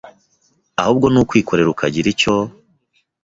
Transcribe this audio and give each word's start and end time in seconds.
ahubwo 0.81 1.05
ni 1.09 1.17
ukwikorera 1.21 1.69
ukagira 1.71 2.07
icyo 2.13 2.35